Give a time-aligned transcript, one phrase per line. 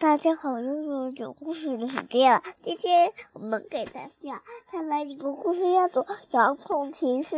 [0.00, 2.40] 大家好，又是讲故事的时间了。
[2.62, 4.40] 今天我们给大家
[4.70, 7.36] 带来一个故事，叫做《洋葱骑士》。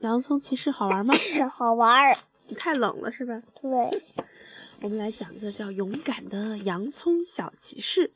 [0.00, 1.14] 洋葱骑士好玩吗？
[1.50, 2.14] 好玩。
[2.58, 3.40] 太冷了是吧？
[3.62, 4.02] 对。
[4.82, 8.08] 我们来讲一个叫《勇敢的洋葱小骑士》。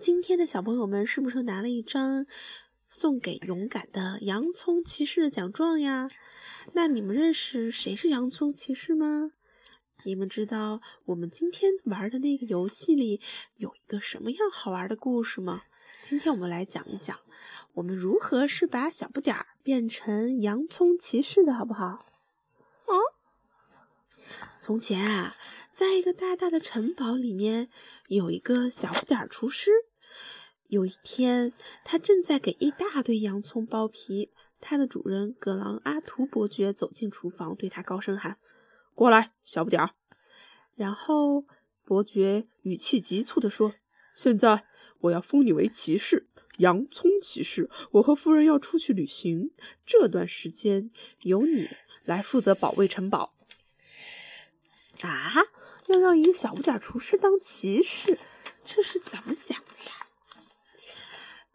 [0.00, 2.24] 今天的小朋友们是不是拿了一张
[2.88, 6.08] 送给勇敢的洋葱骑士的奖状呀？
[6.72, 9.32] 那你们认识谁是洋葱骑士吗？
[10.08, 13.20] 你们知道我们今天玩的那个游戏里
[13.56, 15.64] 有一个什么样好玩的故事吗？
[16.02, 17.20] 今天我们来讲一讲，
[17.74, 22.06] 我们如何是把小不点儿变成洋葱骑士的，好不好？
[22.86, 22.96] 嗯。
[24.58, 25.36] 从前啊，
[25.74, 27.68] 在一个大大的城堡里面，
[28.08, 29.70] 有一个小不点儿厨师。
[30.68, 31.52] 有一天，
[31.84, 38.38] 他正在给一大堆洋葱剥皮，他的主人葛朗阿图伯爵走进厨房，对他高声喊。
[38.98, 39.90] 过来，小不点儿。
[40.74, 41.44] 然后
[41.84, 43.74] 伯爵语气急促地说
[44.12, 44.64] ：“现在
[45.02, 47.70] 我要封你为骑士，洋葱骑士。
[47.92, 49.52] 我和夫人要出去旅行，
[49.86, 50.90] 这段时间
[51.20, 51.68] 由你
[52.02, 53.36] 来负责保卫城堡。”
[55.02, 55.32] 啊！
[55.86, 58.18] 要让一个小不点儿厨师当骑士，
[58.64, 60.08] 这是怎么想的呀？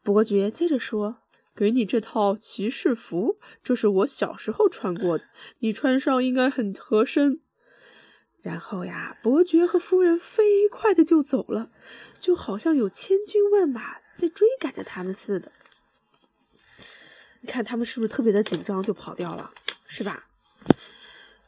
[0.02, 1.23] 伯爵接着说。
[1.56, 5.26] 给你这套骑士服，这是我小时候穿过的，
[5.60, 7.40] 你穿上应该很合身。
[8.42, 11.72] 然后呀，伯爵和夫人飞快的就走了，
[12.20, 15.52] 就好像有千军万马在追赶着他们似的。
[17.42, 19.52] 你看他们是不是特别的紧张，就跑掉了，
[19.88, 20.28] 是吧？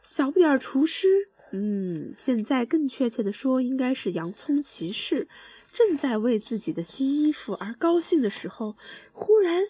[0.04, 5.28] 小不点儿厨师，嗯，现在更确切的说，应该是洋葱骑士，
[5.70, 8.76] 正在为自己的新衣服而高兴的时候，
[9.12, 9.64] 忽然。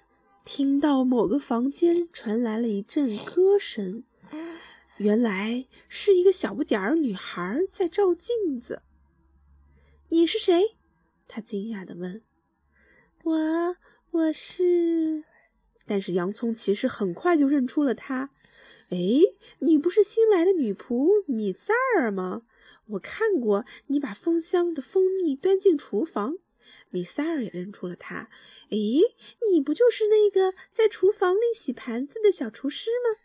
[0.47, 4.05] 听到某个房间传来了一阵歌声，
[4.97, 8.83] 原来是一个小不点儿女孩在照镜子。
[10.11, 10.77] 你是谁？
[11.27, 12.23] 她惊讶地问。
[13.25, 13.77] 我，
[14.13, 15.25] 我是……
[15.85, 18.31] 但是洋葱骑士很快就认出了她。
[18.91, 18.99] 哎，
[19.59, 22.43] 你不是新来的女仆米塞尔吗？
[22.91, 26.37] 我看过你把蜂箱的蜂蜜端进厨房。
[26.91, 28.29] 米塞尔也认出了他。
[28.71, 29.01] 诶，
[29.51, 33.19] 你不就是那个在厨房里洗盘子的小厨师吗？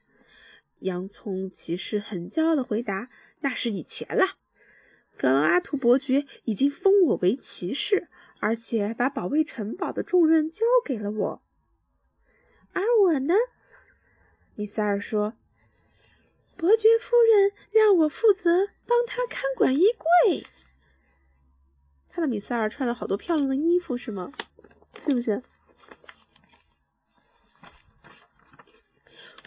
[0.80, 3.10] 洋葱骑士很骄傲地回答
[3.42, 4.38] ：“那是以前了。
[5.16, 8.10] 格朗阿图伯爵已经封我为骑士，
[8.40, 11.44] 而且把保卫城堡的重任交给了我。
[12.74, 13.36] 而我呢？”
[14.56, 15.36] 米塞尔说
[16.58, 20.46] ：“伯爵夫人让我负责帮他看管衣柜。”
[22.12, 24.32] 看到米塞尔穿了好多漂亮的衣服，是吗？
[25.00, 25.42] 是不是？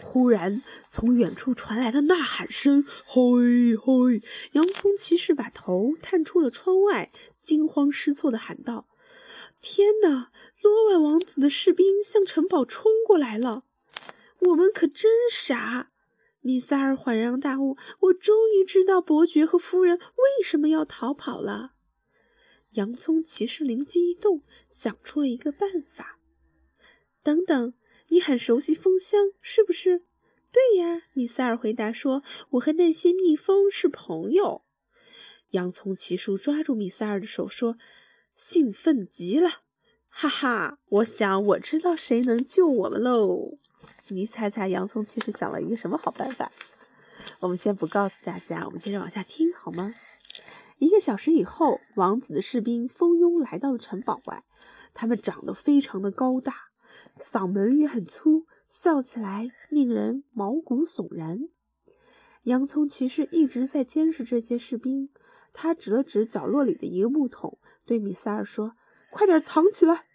[0.01, 4.21] 忽然，从远处传来了呐喊声：“嘿，嘿！”
[4.53, 7.11] 洋葱骑士把头探出了窗外，
[7.41, 8.87] 惊慌失措的喊道
[9.61, 10.31] ：“天哪！
[10.61, 13.63] 罗万王子的士兵向城堡冲过来了！
[14.39, 15.91] 我们可真傻！”
[16.41, 21.73] 米塞尔恍然大悟：“我终于知道伯爵和夫人为什么要逃跑了。”
[22.75, 26.19] 洋葱骑士灵机一动，想出了一个办法。
[27.23, 27.73] 等等，
[28.09, 30.03] 你很熟悉蜂箱，是不是？
[30.51, 34.63] 对呀，米塞尔回答说：“我和那些蜜蜂是朋友。”
[35.51, 37.77] 洋葱骑士抓住米塞尔的手说
[38.35, 39.63] ：“兴奋极了，
[40.09, 40.79] 哈哈！
[40.87, 43.57] 我想我知道谁能救我们喽。
[44.09, 46.51] 你猜猜，洋葱骑士想了一个什么好办法？
[47.39, 49.95] 我们先不告诉大家，我们接着往下听好吗？
[50.85, 54.43] 一个小时以后，王子的士兵蜂拥来到了城堡外。
[54.93, 56.53] 他们长得非常的高大，
[57.19, 61.39] 嗓门也很粗，笑起来令人毛骨悚然。
[62.43, 65.09] 洋葱骑士一直在监视这些士兵。
[65.53, 68.75] 他指了指角落里的一个木桶，对米塞尔说
[69.09, 70.05] ：“快点藏起来！”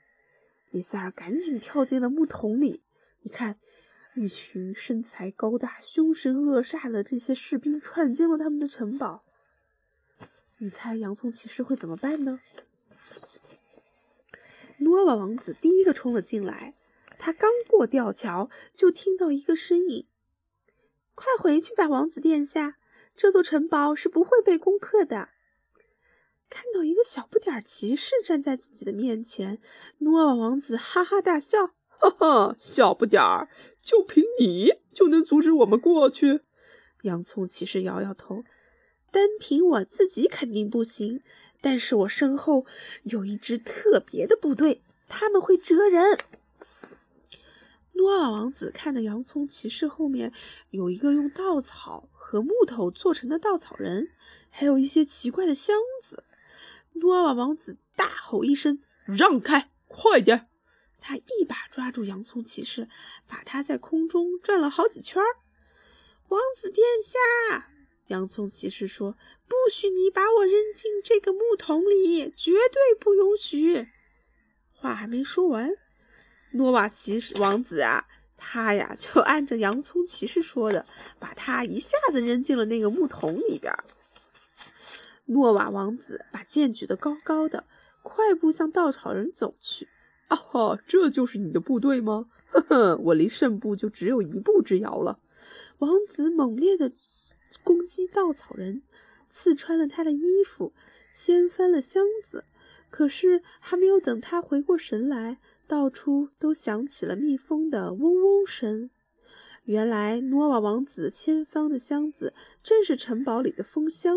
[0.70, 2.84] 米塞尔赶紧跳进了木桶里。
[3.22, 3.58] 你看，
[4.14, 9.24] 一群身材高大、凶神恶煞的这些士兵闯进了他们的城堡。
[10.62, 12.40] 你猜洋葱骑士会怎么办呢？
[14.80, 16.74] 诺瓦王子第一个冲了进来，
[17.18, 20.06] 他刚过吊桥，就听到一个声音
[21.16, 22.76] ：“快回去吧，王子殿下，
[23.16, 25.30] 这座城堡是不会被攻克的。”
[26.50, 29.62] 看到一个小不点儿骑士站在自己的面前，
[29.98, 33.48] 诺瓦王子哈哈大笑：“哈哈，小不点儿，
[33.80, 36.42] 就凭你就能阻止我们过去？”
[37.04, 38.44] 洋葱骑士摇摇头。
[39.10, 41.22] 单凭我自己肯定不行，
[41.60, 42.66] 但是我身后
[43.04, 46.18] 有一支特别的部队，他们会蜇人。
[47.92, 50.32] 诺尔王子看到洋葱骑士后面
[50.70, 54.10] 有一个用稻草和木头做成的稻草人，
[54.48, 56.24] 还有一些奇怪的箱子。
[56.94, 60.48] 诺瓦王子大吼一声：“让开，快点！”
[60.98, 62.88] 他一把抓住洋葱骑士，
[63.26, 65.22] 把他在空中转了好几圈。
[66.28, 67.68] 王子殿下，
[68.10, 69.16] 洋葱骑士说
[69.46, 73.86] ：“不许你把我扔进这个木桶里，绝对不允许！”
[74.74, 75.70] 话还没说完，
[76.54, 80.84] 诺瓦骑士王子啊，他呀就按着洋葱骑士说的，
[81.20, 83.72] 把他一下子扔进了那个木桶里边。
[85.26, 87.64] 诺瓦王子把剑举得高高的，
[88.02, 89.86] 快步向稻草人走去。
[90.26, 92.28] 啊哈，这就是你的部队吗？
[92.50, 95.20] 呵呵，我离胜部就只有一步之遥了。
[95.78, 96.92] 王子猛烈地
[97.62, 98.82] 攻击稻草人，
[99.28, 100.72] 刺穿了他的衣服，
[101.12, 102.44] 掀翻了箱子。
[102.90, 105.38] 可是还没有等他回过神来，
[105.68, 108.90] 到处都响起了蜜蜂的嗡嗡声。
[109.64, 114.16] 原来诺瓦王子掀翻的箱子正是城堡里的蜂箱，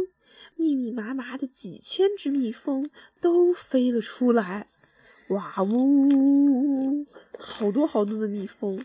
[0.55, 2.89] 密密麻麻的几千只蜜蜂
[3.21, 4.67] 都飞了出来。
[5.27, 7.05] 哇呜！
[7.37, 8.83] 好多好多的蜜蜂。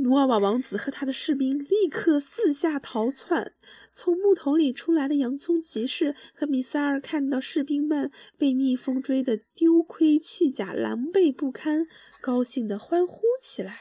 [0.00, 3.54] 努尔瓦王子和他的士兵立刻四下逃窜。
[3.92, 11.88] 从木桶里出来的洋葱骑士和米萨尔看到士兵们被蜜蜂追得丢盔弃甲、狼狈不堪，
[12.20, 13.80] 高兴地欢呼起来。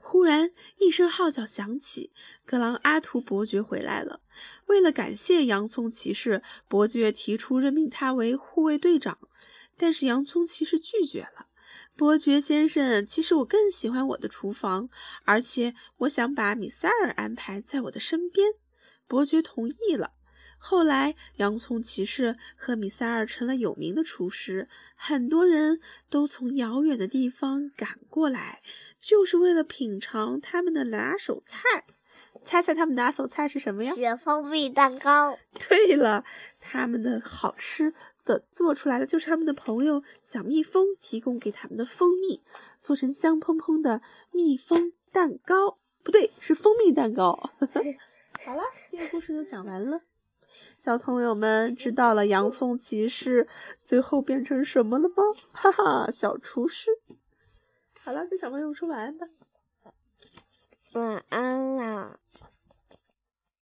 [0.00, 2.10] 忽然，一声号角响起，
[2.44, 4.20] 格朗阿图伯爵回来了。
[4.66, 9.18] 为了感谢洋葱骑士，伯爵提出任命他为护卫队长，
[9.76, 11.46] 但是洋葱骑士拒绝了。
[11.96, 14.88] 伯爵先生，其实我更喜欢我的厨房，
[15.24, 18.54] 而且我想把米塞尔安排在我的身边。
[19.06, 20.12] 伯爵同意了。
[20.58, 28.62] 后来，洋葱骑士和米塞尔成了有名的厨师，很多人都从遥远的地方赶过来，
[28.98, 31.84] 就是为了品尝他们的拿手菜。
[32.44, 33.94] 猜猜他们拿手菜是什么呀？
[33.94, 35.38] 雪蜂蜜蛋糕。
[35.68, 36.24] 对了，
[36.58, 37.92] 他们的好吃
[38.24, 42.42] 的做出来的就是他们的朋友小蜜蜂提供给他们的蜂蜜，
[42.80, 44.00] 做成香喷喷的
[44.32, 45.78] 蜜蜂蛋糕。
[46.02, 47.32] 不对，是蜂蜜蛋糕。
[48.44, 50.02] 好了，这个故事就讲完了。
[50.78, 53.48] 小朋友们知道了洋葱骑士
[53.82, 55.14] 最后变成什么了吗？
[55.52, 56.90] 哈哈，小厨师。
[58.00, 59.26] 好了，跟小朋友说晚安吧。
[60.92, 62.20] 晚安啦。